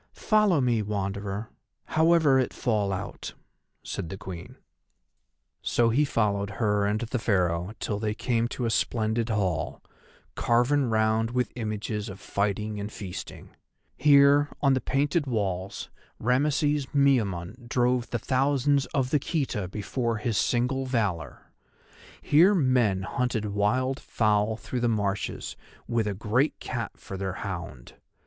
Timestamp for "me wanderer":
0.59-1.51